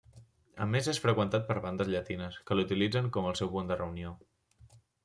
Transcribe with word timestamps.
A 0.63 0.65
més 0.75 0.89
és 0.93 0.99
freqüentat 1.03 1.45
per 1.51 1.57
bandes 1.67 1.91
llatines, 1.97 2.41
que 2.49 2.59
l'utilitzen 2.59 3.13
com 3.19 3.31
el 3.35 3.41
seu 3.43 3.57
punt 3.57 3.71
de 3.75 3.79
reunió. 3.85 4.19